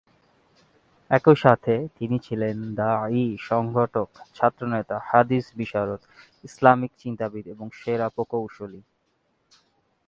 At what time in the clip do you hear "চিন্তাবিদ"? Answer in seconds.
6.97-7.45